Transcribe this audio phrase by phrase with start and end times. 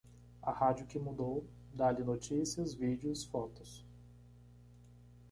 [0.41, 1.45] A rádio que mudou,
[1.75, 3.85] dá-lhe notícias, vídeos, fotos.